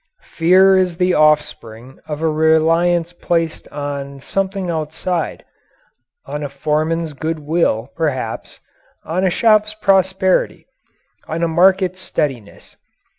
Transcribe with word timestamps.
Fear 0.33 0.77
is 0.79 0.97
the 0.97 1.13
offspring 1.13 1.99
of 2.07 2.23
a 2.23 2.27
reliance 2.27 3.13
placed 3.13 3.67
on 3.67 4.19
something 4.19 4.67
outside 4.67 5.45
on 6.25 6.41
a 6.43 6.49
foreman's 6.49 7.13
good 7.13 7.37
will, 7.37 7.91
perhaps, 7.95 8.59
on 9.05 9.23
a 9.23 9.29
shop's 9.29 9.75
prosperity, 9.75 10.65
on 11.27 11.43
a 11.43 11.47
market's 11.47 12.01
steadiness. 12.01 12.77